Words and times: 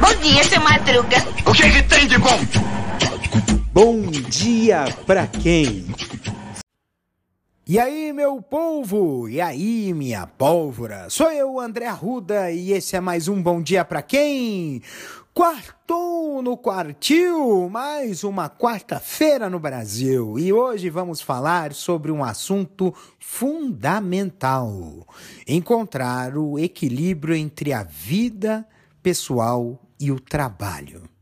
Bom 0.00 0.14
dia, 0.22 0.44
seu 0.44 0.60
Madruga. 0.60 1.16
O 1.44 1.52
que, 1.52 1.70
que 1.70 1.82
tem 1.82 2.06
de 2.06 2.18
bom? 2.18 2.38
Bom 3.72 4.02
dia 4.10 4.84
pra 5.06 5.26
quem? 5.26 5.84
E 7.68 7.80
aí, 7.80 8.12
meu 8.12 8.40
povo? 8.40 9.28
E 9.28 9.40
aí, 9.40 9.92
minha 9.92 10.24
pólvora? 10.24 11.10
Sou 11.10 11.32
eu, 11.32 11.58
André 11.58 11.86
Arruda, 11.86 12.48
e 12.52 12.70
esse 12.70 12.94
é 12.94 13.00
mais 13.00 13.26
um 13.26 13.42
Bom 13.42 13.60
Dia 13.60 13.84
Pra 13.84 14.02
Quem? 14.02 14.80
Quartou 15.34 16.40
no 16.42 16.56
quartil, 16.56 17.68
mais 17.68 18.22
uma 18.22 18.48
quarta-feira 18.48 19.50
no 19.50 19.58
Brasil. 19.58 20.38
E 20.38 20.52
hoje 20.52 20.88
vamos 20.88 21.20
falar 21.20 21.72
sobre 21.72 22.12
um 22.12 22.22
assunto 22.22 22.94
fundamental: 23.18 25.04
encontrar 25.44 26.38
o 26.38 26.60
equilíbrio 26.60 27.34
entre 27.34 27.72
a 27.72 27.82
vida 27.82 28.64
pessoal 29.02 29.76
e 29.98 30.12
o 30.12 30.20
trabalho. 30.20 31.15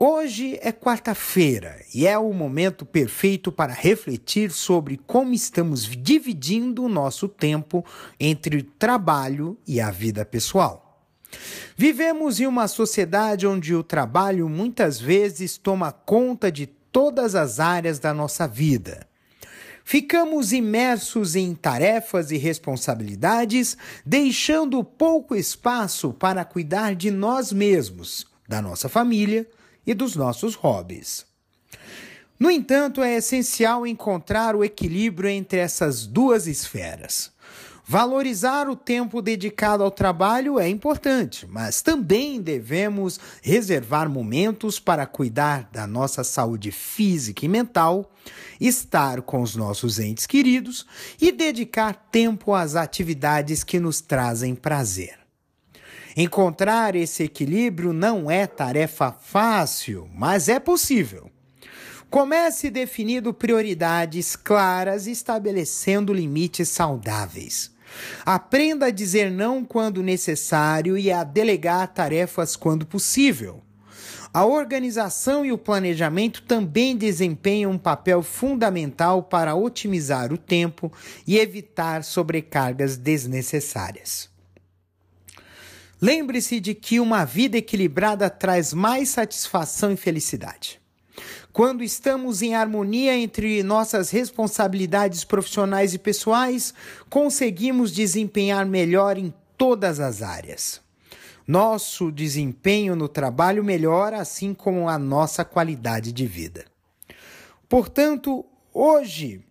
Hoje 0.00 0.56
é 0.62 0.70
quarta-feira 0.70 1.84
e 1.92 2.06
é 2.06 2.16
o 2.16 2.32
momento 2.32 2.86
perfeito 2.86 3.50
para 3.50 3.72
refletir 3.72 4.52
sobre 4.52 4.96
como 4.96 5.34
estamos 5.34 5.86
dividindo 5.86 6.84
o 6.84 6.88
nosso 6.88 7.26
tempo 7.26 7.84
entre 8.20 8.58
o 8.58 8.62
trabalho 8.62 9.58
e 9.66 9.80
a 9.80 9.90
vida 9.90 10.24
pessoal. 10.24 11.02
Vivemos 11.76 12.38
em 12.38 12.46
uma 12.46 12.68
sociedade 12.68 13.44
onde 13.44 13.74
o 13.74 13.82
trabalho 13.82 14.48
muitas 14.48 15.00
vezes 15.00 15.58
toma 15.58 15.90
conta 15.90 16.48
de 16.52 16.66
todas 16.66 17.34
as 17.34 17.58
áreas 17.58 17.98
da 17.98 18.14
nossa 18.14 18.46
vida. 18.46 19.04
Ficamos 19.84 20.52
imersos 20.52 21.34
em 21.34 21.56
tarefas 21.56 22.30
e 22.30 22.36
responsabilidades, 22.36 23.76
deixando 24.06 24.84
pouco 24.84 25.34
espaço 25.34 26.12
para 26.12 26.44
cuidar 26.44 26.94
de 26.94 27.10
nós 27.10 27.52
mesmos, 27.52 28.28
da 28.46 28.62
nossa 28.62 28.88
família 28.88 29.44
e 29.88 29.94
dos 29.94 30.14
nossos 30.14 30.54
hobbies. 30.54 31.24
No 32.38 32.50
entanto, 32.50 33.02
é 33.02 33.16
essencial 33.16 33.86
encontrar 33.86 34.54
o 34.54 34.62
equilíbrio 34.62 35.30
entre 35.30 35.58
essas 35.58 36.06
duas 36.06 36.46
esferas. 36.46 37.32
Valorizar 37.86 38.68
o 38.68 38.76
tempo 38.76 39.22
dedicado 39.22 39.82
ao 39.82 39.90
trabalho 39.90 40.60
é 40.60 40.68
importante, 40.68 41.46
mas 41.46 41.80
também 41.80 42.38
devemos 42.38 43.18
reservar 43.42 44.10
momentos 44.10 44.78
para 44.78 45.06
cuidar 45.06 45.70
da 45.72 45.86
nossa 45.86 46.22
saúde 46.22 46.70
física 46.70 47.46
e 47.46 47.48
mental, 47.48 48.12
estar 48.60 49.22
com 49.22 49.40
os 49.40 49.56
nossos 49.56 49.98
entes 49.98 50.26
queridos 50.26 50.84
e 51.18 51.32
dedicar 51.32 51.94
tempo 52.12 52.52
às 52.52 52.76
atividades 52.76 53.64
que 53.64 53.80
nos 53.80 54.02
trazem 54.02 54.54
prazer. 54.54 55.17
Encontrar 56.16 56.94
esse 56.96 57.24
equilíbrio 57.24 57.92
não 57.92 58.30
é 58.30 58.46
tarefa 58.46 59.12
fácil, 59.12 60.08
mas 60.14 60.48
é 60.48 60.58
possível. 60.58 61.30
Comece 62.10 62.70
definindo 62.70 63.34
prioridades 63.34 64.34
claras 64.34 65.06
e 65.06 65.10
estabelecendo 65.10 66.12
limites 66.12 66.68
saudáveis. 66.70 67.70
Aprenda 68.24 68.86
a 68.86 68.90
dizer 68.90 69.30
não 69.30 69.64
quando 69.64 70.02
necessário 70.02 70.96
e 70.96 71.12
a 71.12 71.24
delegar 71.24 71.88
tarefas 71.88 72.56
quando 72.56 72.86
possível. 72.86 73.62
A 74.32 74.44
organização 74.44 75.44
e 75.44 75.52
o 75.52 75.58
planejamento 75.58 76.42
também 76.42 76.96
desempenham 76.96 77.72
um 77.72 77.78
papel 77.78 78.22
fundamental 78.22 79.22
para 79.22 79.54
otimizar 79.54 80.32
o 80.32 80.38
tempo 80.38 80.92
e 81.26 81.38
evitar 81.38 82.04
sobrecargas 82.04 82.96
desnecessárias. 82.96 84.28
Lembre-se 86.00 86.60
de 86.60 86.74
que 86.74 87.00
uma 87.00 87.24
vida 87.24 87.58
equilibrada 87.58 88.30
traz 88.30 88.72
mais 88.72 89.08
satisfação 89.08 89.92
e 89.92 89.96
felicidade. 89.96 90.80
Quando 91.52 91.82
estamos 91.82 92.40
em 92.40 92.54
harmonia 92.54 93.16
entre 93.16 93.64
nossas 93.64 94.10
responsabilidades 94.10 95.24
profissionais 95.24 95.92
e 95.92 95.98
pessoais, 95.98 96.72
conseguimos 97.10 97.90
desempenhar 97.90 98.64
melhor 98.64 99.18
em 99.18 99.34
todas 99.56 99.98
as 99.98 100.22
áreas. 100.22 100.80
Nosso 101.44 102.12
desempenho 102.12 102.94
no 102.94 103.08
trabalho 103.08 103.64
melhora, 103.64 104.20
assim 104.20 104.54
como 104.54 104.88
a 104.88 104.98
nossa 104.98 105.44
qualidade 105.44 106.12
de 106.12 106.26
vida. 106.26 106.64
Portanto, 107.68 108.44
hoje 108.72 109.42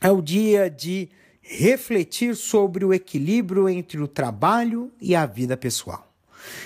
é 0.00 0.10
o 0.10 0.22
dia 0.22 0.70
de 0.70 1.08
refletir 1.48 2.36
sobre 2.36 2.84
o 2.84 2.92
equilíbrio 2.92 3.68
entre 3.68 4.00
o 4.00 4.06
trabalho 4.06 4.92
e 5.00 5.16
a 5.16 5.24
vida 5.24 5.56
pessoal. 5.56 6.06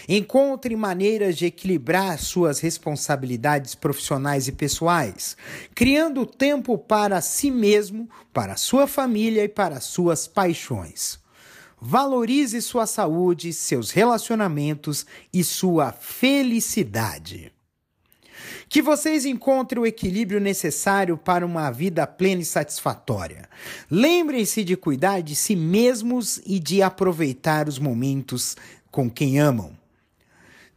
Encontre 0.09 0.75
maneiras 0.77 1.37
de 1.37 1.47
equilibrar 1.47 2.19
suas 2.19 2.61
responsabilidades 2.61 3.75
profissionais 3.75 4.49
e 4.49 4.53
pessoais, 4.53 5.37
criando 5.75 6.27
tempo 6.27 6.77
para 6.77 7.21
si 7.21 7.51
mesmo, 7.51 8.09
para 8.33 8.57
sua 8.57 8.87
família 8.87 9.45
e 9.45 9.49
para 9.49 9.81
suas 9.81 10.27
paixões. 10.27 11.21
Valorize 11.81 12.61
sua 12.61 12.87
saúde, 12.87 13.53
seus 13.53 13.91
relacionamentos 13.91 15.07
e 15.33 15.43
sua 15.43 15.93
felicidade. 15.93 17.53
Que 18.73 18.81
vocês 18.81 19.27
encontrem 19.27 19.83
o 19.83 19.85
equilíbrio 19.85 20.41
necessário 20.41 21.19
para 21.19 21.45
uma 21.45 21.71
vida 21.71 22.07
plena 22.07 22.41
e 22.41 22.45
satisfatória. 22.47 23.47
Lembrem-se 23.91 24.65
de 24.65 24.79
cuidar 24.79 25.21
de 25.21 25.37
si 25.37 25.55
mesmos 25.55 26.41
e 26.47 26.59
de 26.59 26.81
aproveitar 26.81 27.69
os 27.69 27.79
momentos 27.79 28.57
com 28.91 29.11
quem 29.11 29.39
amam. 29.39 29.82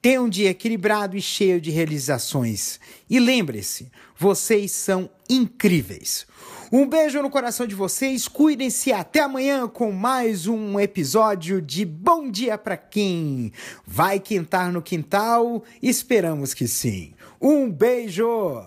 Tenha 0.05 0.21
um 0.21 0.29
dia 0.29 0.51
equilibrado 0.51 1.17
e 1.17 1.19
cheio 1.19 1.59
de 1.59 1.71
realizações. 1.71 2.79
E 3.09 3.19
lembre-se, 3.19 3.91
vocês 4.16 4.71
são 4.71 5.09
incríveis. 5.27 6.27
Um 6.71 6.88
beijo 6.88 7.19
no 7.23 7.29
coração 7.31 7.66
de 7.66 7.73
vocês, 7.73 8.27
cuidem-se 8.27 8.94
até 8.94 9.21
amanhã 9.21 9.67
com 9.67 9.91
mais 9.91 10.45
um 10.45 10.79
episódio 10.79 11.59
de 11.59 11.83
Bom 11.83 12.29
Dia 12.29 12.55
para 12.55 12.77
quem 12.77 13.51
vai 13.83 14.19
quintar 14.19 14.71
no 14.71 14.79
quintal. 14.79 15.63
Esperamos 15.81 16.53
que 16.53 16.67
sim. 16.67 17.15
Um 17.41 17.67
beijo! 17.67 18.61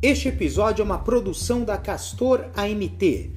Este 0.00 0.28
episódio 0.28 0.80
é 0.80 0.84
uma 0.86 0.98
produção 0.98 1.62
da 1.62 1.76
Castor 1.76 2.46
AMT 2.56 3.36